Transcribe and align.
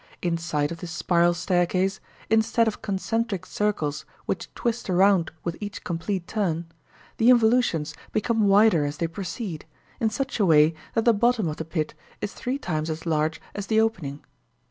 Inside 0.23 0.71
of 0.71 0.79
this 0.79 0.89
spiral 0.89 1.35
staircase, 1.35 1.99
instead 2.27 2.67
of 2.67 2.81
concentric 2.81 3.45
circles 3.45 4.03
which 4.25 4.51
twist 4.55 4.89
around 4.89 5.29
with 5.43 5.57
each 5.61 5.83
complete 5.83 6.27
turn, 6.27 6.65
the 7.17 7.29
involutions 7.29 7.93
become 8.11 8.47
wider 8.47 8.83
as 8.83 8.97
they 8.97 9.05
proceed, 9.05 9.63
in 9.99 10.09
such 10.09 10.39
a 10.39 10.45
way 10.47 10.73
that 10.95 11.05
the 11.05 11.13
bottom 11.13 11.47
of 11.47 11.57
the 11.57 11.65
pit 11.65 11.93
is 12.19 12.33
three 12.33 12.57
times 12.57 12.89
as 12.89 13.05
large 13.05 13.39
as 13.53 13.67
the 13.67 13.79
opening. 13.79 14.23